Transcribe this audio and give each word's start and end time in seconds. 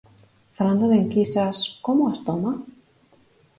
Falando 0.57 0.89
de 0.91 0.97
enquisas, 1.03 1.57
como 1.85 2.01
as 2.11 2.17
toma? 2.27 2.51